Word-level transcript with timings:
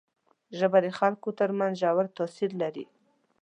ژبه 0.57 0.79
د 0.85 0.87
خلکو 0.99 1.29
تر 1.39 1.49
منځ 1.59 1.73
ژور 1.81 2.05
تاثیر 2.17 2.51
لري 2.61 2.85